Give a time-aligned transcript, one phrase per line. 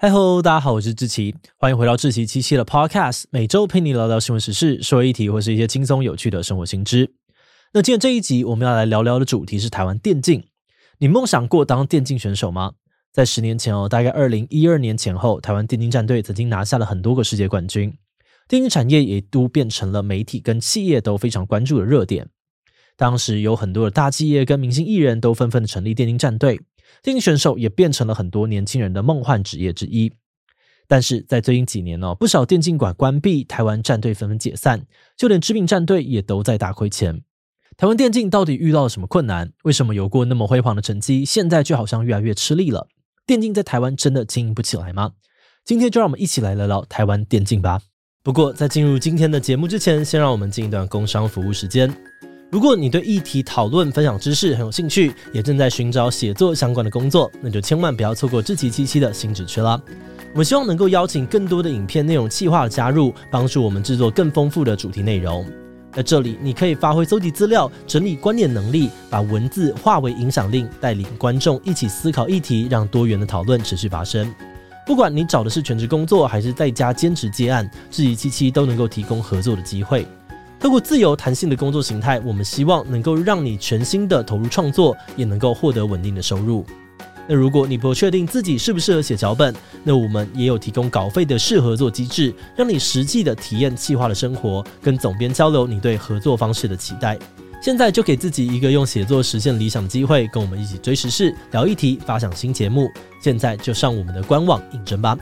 [0.00, 7.10] 嗨吼，大家好，我是志奇，欢迎回到志奇七七的 Podcast，每周陪你聊聊新闻时事、社会议题或是一些轻松有趣的生活新知。
[7.72, 10.44] 那今天这一集我们要来聊聊的主题是台湾电竞。
[10.98, 12.74] 你梦想过当电竞选手吗？
[13.12, 17.92] 在十年前哦，大概二零一二年前后，台湾电竞战队曾经拿下了很多个世界冠军，
[18.46, 22.28] 电竞产业也都变成了媒体跟企业都非常关注的热点。
[22.96, 26.60] 当时有很多的大企业跟明星艺人都纷纷的成立电竞战队。
[27.02, 30.12] 电竞选手也变成了很多年轻人的梦幻职业之一，
[30.86, 37.22] 但是在最近几年呢、不少电竞馆关闭，台湾战队纷纷解散，就连知名战队也都在大亏钱。
[37.76, 39.52] 台湾电竞到底遇到了什么困难？
[39.62, 42.88] 为什么有过那么辉煌的成绩，现在却好像越来越吃力了？
[43.24, 45.12] 电竞在台湾真的经营不起来吗？
[45.64, 47.82] 今天就让我们一起来聊聊台湾电竞吧。
[48.24, 51.94] 不过在进入今天的节目之前，先让我们进一段工商服务时间。
[52.50, 59.78] 如果你对议题讨论、分享知识很有兴趣，也正在寻找写作相关的工作，那就千万不要错过志祺七七的新职缺啦！
[60.32, 65.44] 我们希望能够邀请更多的影片内容企划的加入，帮助我们制作更丰富的主题内容。
[65.92, 74.34] 在这里，你可以发挥搜集资料、整理观念能力，把文字化为影响力，带领观众一起思考议题，让多元的讨论持续发生。
[74.86, 80.06] 不管你找的是全职工作，还是在家兼职接案，志祺七七都能够提供合作的机会。
[80.60, 86.64] 透过自由弹性的工作形态，我们希望能够让你全心的投入创作，也能够获得稳定的收入。
[87.28, 97.18] 那如果你不确定自己适不适合写脚本，那我们也有提供稿费的试合作机制，让你实际的体验企划的生活，跟总编交流你对合作方式的期待。
[97.60, 102.88] 现在就给自己一个用写作实现理想的机会，跟我们一起追时事、聊议题、发想新节目。
[103.22, 105.16] 现在就上我们的官网应征吧。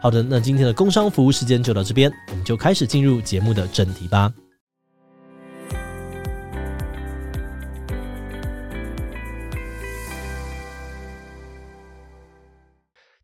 [0.00, 4.32] 好的，那今天的工商服务时间就到这边，我们就开始进入节目的正题吧。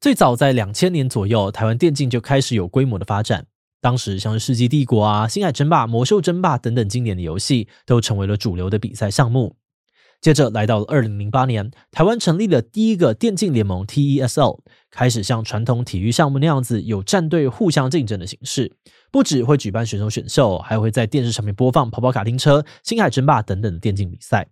[0.06, 3.44] 最早在两千年左右，台湾电竞就开始有规模的发展。
[3.80, 9.56] 当时像是《世纪帝国》啊、《星海争霸》、《魔兽争霸》等等经典的游戏，都成为了主流的比赛项目。
[10.20, 14.60] 接着来到了二零零八年，台湾成立了第一个电竞联盟 TESL，
[14.92, 18.76] 开始像传统体育项目那样子，有战队互相竞争的形式。
[19.10, 24.46] 不只会举办选手选秀，还会在电视上面播放跑跑卡丁车、《星海争霸》等等的电竞比赛。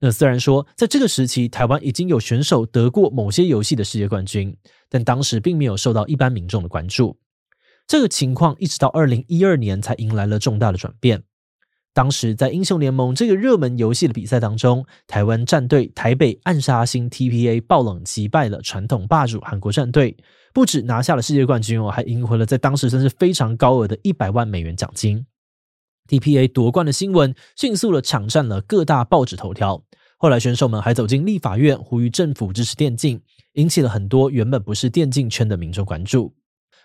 [0.00, 4.54] 那虽然说，在这个时期，台湾已经有选手得过某些游戏的世界冠军，
[4.90, 7.16] 但当时并没有受到一般民众的关注。
[7.86, 11.22] 这个情况一直到二零一二年才迎来了重大的转变。
[11.94, 20.16] 当时在英雄联盟这个热门游戏的比赛当中，台湾战队台北暗杀星 TPA 爆冷击败了传统霸主韩国战队，
[20.52, 25.24] 不止拿下了世界冠军哦，还赢回了在当时算是非常高额的一百万美元奖金。
[26.08, 29.82] TPA 夺冠的新闻迅速的抢占了各大报纸头条，
[30.18, 33.22] 后来选手们还走进立法院呼吁政府支持电竞，
[33.54, 36.34] 引起了很多原本不是电竞圈的民众关注。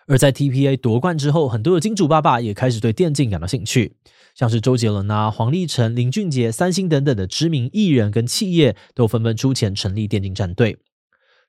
[0.07, 3.97] 而在 TPA 夺冠之后，很多的金主爸爸也开始对电竞感到兴趣，
[4.33, 10.79] 像是周杰伦啊、黄立成、林俊杰、三星等等的知名艺人跟企业都纷纷出钱成立电竞战队。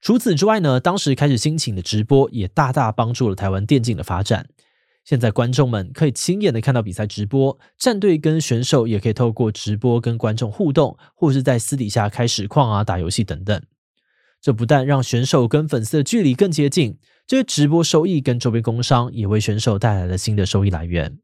[0.03, 4.49] 除此之外呢，当时开始兴起的直播也大大帮助了台湾电竞的发展。
[5.11, 13.61] 现在观众们可以亲眼的看到比赛直播，战队跟选手也可以透过直播跟观众互动，或是在私底下开实况啊、打游戏等等。
[14.41, 21.19] 这不但让选手跟粉丝的距离更接近，这些直播收益跟周边工商也为选手带来了新的收益来源。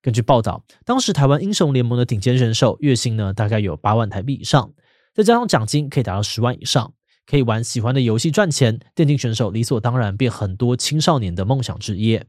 [0.00, 4.72] 根据报道，当时台湾英雄联盟的顶尖选手月薪呢大概有八万台币以上，
[5.12, 6.92] 再加上奖金可以达到十万以上，
[7.26, 8.78] 可以玩喜欢的游戏赚钱。
[8.94, 12.24] 电竞选手理所当然变很多青少年的梦想职业。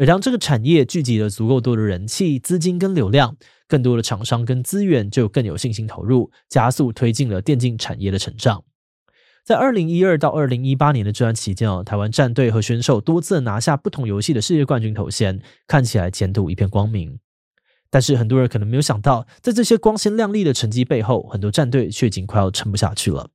[0.00, 3.36] 而当这个产业聚集了足够多的人气、资金跟流量，
[3.68, 8.64] 更多的厂商跟资源就更有信心投入，加速推进了电竞产业的成长。
[9.44, 17.18] 在二零一二到二零一八年的这段期间哦，台湾战队和选手多次拿下不同游戏的世界冠军头衔，看起来前途一片光明。
[17.90, 23.28] 但是很多人可能没有想到，在这些光鲜亮丽的成绩背后，很多战队却已经快要撑不下去了。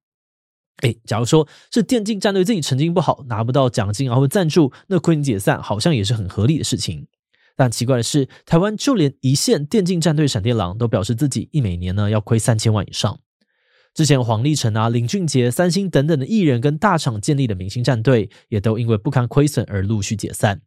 [0.82, 7.08] 诶，假如说是电竞战队自己成绩不好，拿不到奖金啊或赞助，那亏你解散好像也是很合理的事情。
[7.56, 13.18] 但奇怪的是，台湾就连一线电竞战队闪电狼都表示自己一每年呢要亏三千万以上。
[13.94, 20.62] 之前黄立成啊、林俊杰、三星等等的艺人跟大厂建立的明星战队，也都因为不堪亏损而陆续解散。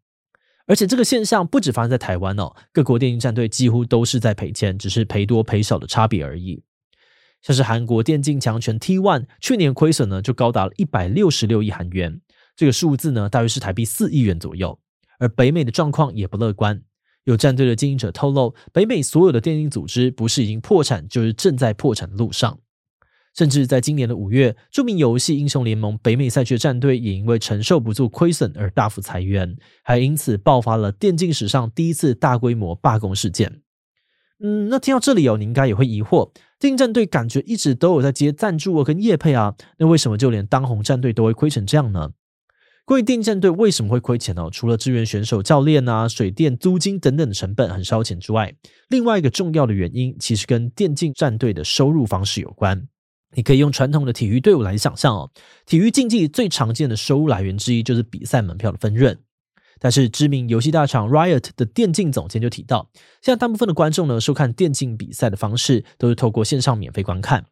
[0.66, 6.62] 而且这个现象不止发生在台湾哦，各国电竞战队几乎都是在赔钱，只是赔多赔少的差别而已。
[7.42, 12.20] 像是韩国电竞强权 T1，去年亏损呢就高达了一百六十六亿韩元，
[12.56, 14.78] 这个数字呢大约是台币四亿元左右。
[15.18, 16.82] 而北美的状况也不乐观，
[17.24, 22.58] 有战队的经营者透露，北美所有的电竞组织不是已经破产，就是正在破产的路上。
[23.34, 33.60] 甚至在今年的五月，著名游戏英雄联盟北美赛区的战队也因为承受不住亏损而大幅裁员，还因此爆发了电竞史上第一次大规模罢工事件。
[34.42, 42.10] 嗯，那听到这里哦，你应该也会疑惑，电竞战队感觉一直都有在接赞助啊跟业配啊，那为什么就连当红战队都会亏成这样呢？
[42.84, 44.48] 关于电竞战队为什么会亏钱呢？
[44.50, 48.52] 除了支援选手、教练啊、水电、租金等等的成本很烧钱之外，
[48.88, 52.88] 另外一个重要的原因其实跟电竞战队的收入方式有关。
[53.34, 55.30] 你可以用传统的体育队伍来想象哦，
[55.66, 59.16] 体育竞技最常见的收入来源之一就是比赛门票的分润。
[59.78, 62.90] 但是知名游戏大厂 Riot 的电竞总监就提到，
[63.22, 67.46] 现在大部分的观众呢，收看电竞比赛的方式都是透过线上免费观看，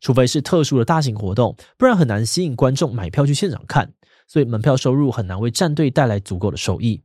[0.00, 3.92] 除非是特殊的大型活动，不然很难吸引观众买票去现场看，
[4.26, 7.02] 所以门票收入很难为战队带来足够的收益。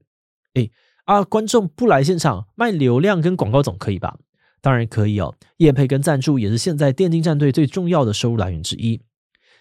[0.55, 0.71] 诶，
[1.05, 4.17] 啊，观众不来现场卖流量跟广告总可以吧？
[4.61, 9.01] 当然可以哦，业配跟赞助也是现在电竞战队最重要的收入来源之一。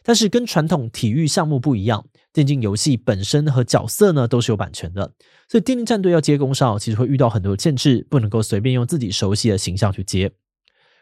[0.02, 5.12] 但是跟传统体育项目不一样，电竞游戏本身和角色呢都是有版权的，
[5.48, 10.32] 所以电竞战队要接工商，其实会遇到很多限制，不能够随便用自己熟悉的形象去接。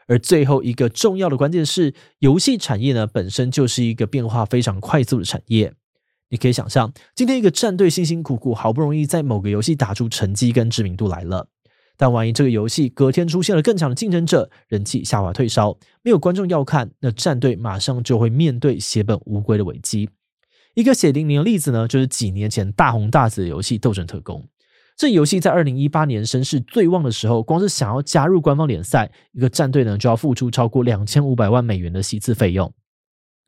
[0.06, 5.74] 而最后一个重要的关键是，游戏产业呢本身就是一个变化非常快速的产业。
[6.30, 11.48] 你可以想象，今天一个战队辛辛苦苦，好不容易在某个游戏打出成绩跟知名度来了。
[12.00, 20.08] 但万一这个游戏隔天出现了更强的竞争者，人气下滑退烧，没有观众要看，那战队马上就会面对血本无归的危机。
[20.72, 24.40] 一个血淋淋的例子呢，就是几年前大红大紫的游戏《斗阵特工》。
[24.96, 32.72] 这游戏在二零一八年声势最旺的时候，光是想要加入官方联赛，一个战队呢就要付出超过两千五百万美元的席次费用。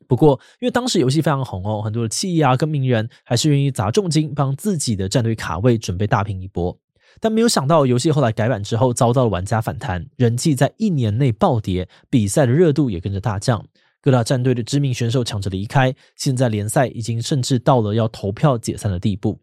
[0.07, 6.77] 不过，因为当时游戏非常红哦，很多的企业啊跟名人还是愿意砸重金帮自己的战队卡位，准备大拼一波。
[7.19, 13.65] 但没有想到，游戏后来改版之后，遭到了玩家反弹，人气在一年内暴跌，比赛的热度也跟着大降。
[14.01, 19.39] 各大战队的知名选手抢着离开，现在联赛已经甚至到了要投票解散的地步。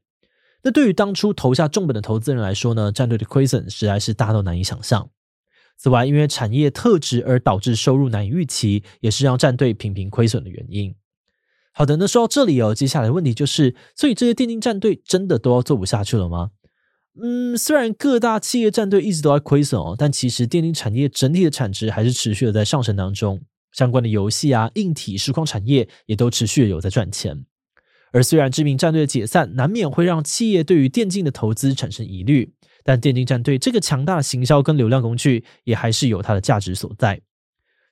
[0.63, 5.09] 那对于当初投下重本的投资人来说呢，战队的亏损实在是大到难以想象。
[5.79, 10.95] 此外，因为产业特质而导致收入难以预期，也是让战队频频亏损的原因。
[11.73, 16.51] 好的，那说到这里哦，接下来的问题就是，所以这些电竞战队真的都要做不下去了吗？
[17.21, 23.41] 嗯，虽然各大企业战队一直都在亏损哦，但其实电竞产业整体的产值还是持续的在上升当中。
[23.73, 27.45] 相关的游戏啊、硬体、实况产业也都持续有在赚钱。
[28.13, 32.53] 而虽然知名战队的解散难免会让企业对于电竞的投资产生疑虑，
[32.83, 37.21] 但电竞战队这个强大的行销跟流量工具也还是有它的价值所在。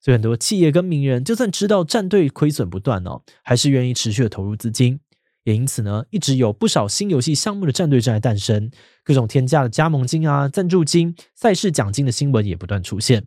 [0.01, 5.01] 所以很多企业跟名人就算知道战队亏损不断哦，还是愿意持续的投入资金。
[5.45, 8.71] 也因此呢，一直有不少新游戏项目的战队正在诞生，
[9.03, 13.25] 各种天价的加盟金啊、赞助金、赛事奖金的新闻也不断出现。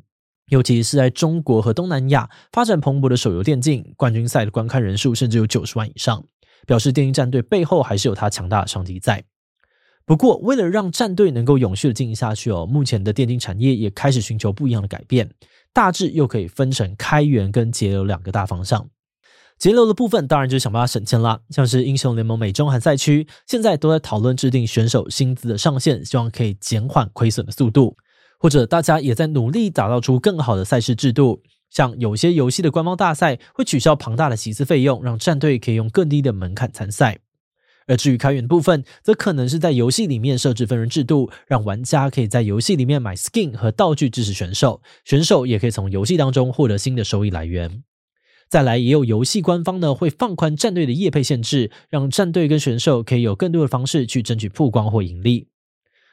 [0.47, 6.23] 尤其是在中国和东南亚发展蓬勃的手游电竞，冠军赛的观看人数甚至有九十万以上，
[6.67, 9.23] 表示电竞战队背后还是有它强大的商机在。
[10.03, 15.29] 不过，为了让战队能够永续的经营下去哦，目前的电竞产业也开始寻求不一样的改变，
[15.71, 18.89] 大致又可以分成开源跟节流两个大方向。
[19.61, 27.95] 节流的部分当然就是想办法省钱啦，像是英雄联盟美中韩赛区现在都在讨论制定选手薪资的上限，希望可以减缓亏损的速度，
[28.39, 37.19] 或者大家也在努力打造出更好的赛事制度，像有些游戏的官方大赛会取消庞大的席次费用，让战队可以用更低的门槛参赛。
[37.85, 47.83] 而至于开源的部分，则可能是在游戏里面设置分润制度，让玩家可以在游戏里面买 skin 和道具支持选手，选手也可以从游戏当中获得新的收益来源。
[48.51, 55.47] 再来，也有游戏官方呢会放宽战队的业配限制，让战队跟选手可以有更多的方式去争取曝光或盈利。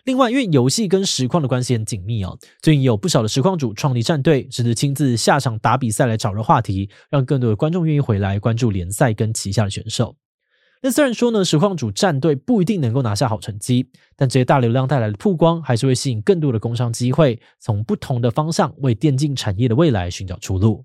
[0.05, 10.15] 另外，因为游戏跟实况的关系很紧密哦，最近有不少的实况主创立战队，甚至亲自下场打比赛来炒热话题，让更多的观众愿意回来关注联赛跟旗下的选手。
[10.81, 20.85] 那虽然说呢，实况主战队不一定能够拿下好成绩，但这些大流量带来的曝光，还是会吸引更多的工商机会，从不同的方向为电竞产业的未来寻找出路。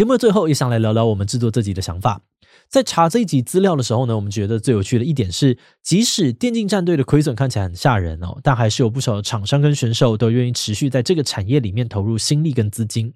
[0.00, 2.22] 节目的最后，也想来聊聊我们制作这集的想法。
[2.70, 13.12] 在查这一集资料的时候呢，我们觉得最有趣的一点是，即使电竞战队的亏损看起来很吓人哦，但还是有不少的厂商跟选手都愿意持续在这个产业里面投入心力跟资金。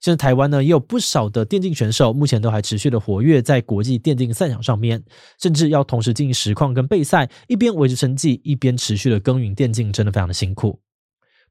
[0.00, 5.04] 现在台湾呢，也有不少的电竞选手目前都还持续的活跃在国际电竞赛场上面，
[5.40, 10.80] 甚至要同时进行实况跟备赛，一边维持生计，一边持续的耕耘电竞，真的非常的辛苦。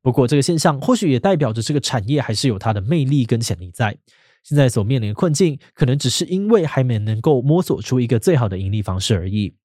[0.02, 3.96] 不过这个现象或许也代表着这个产业还是有它的魅力跟潜力在。
[4.44, 9.56] 现在所面临的困境，可能只是因为还没能够摸索出一个最好的盈利方式而已。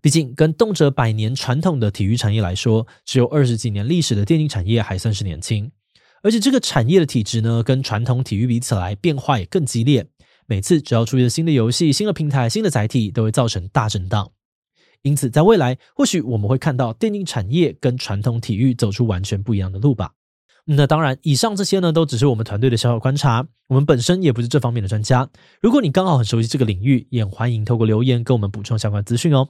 [0.00, 5.72] 毕竟，跟动辄百年传统的体育产业来说，只有二十几年历史的电竞产业还算是年轻。
[6.22, 10.06] 而且这个产业的体质呢，跟传统体育比起来，变化也更激烈。
[10.46, 14.30] 每次只要出现新的游戏、新的平台、新的载体，都会造成大震荡。
[15.02, 20.12] 因此，在未来，或许我们会看到电竞产业跟传统体育走出完全不一样的路吧。
[20.70, 25.26] 那当然，以上这些呢，都只是我们团队的小小观察，我们本身也不是这方面的专家。
[25.62, 29.48] 如果你刚好很熟悉这个领域，也欢迎透过留言跟我们补充相关资讯哦。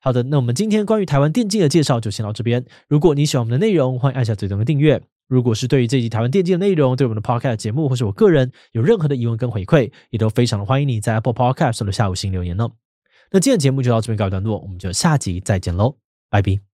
[0.00, 2.64] 好的，那我们今天关于台湾电竞的介绍就先到这边。
[2.88, 5.00] 如果你喜欢我们的内容，欢迎按下最终的订阅。
[5.28, 12.72] 如果是对于这集台湾电竞的内容，对我们的 Podcast 节目或是我个人有任何的疑问跟回馈，也都非常的欢迎你在 Apple Podcast 留下五星留言哦。
[13.30, 15.96] 那今天的节目就到这边告一段落，我们就下集再见喽，
[16.30, 16.67] 拜拜。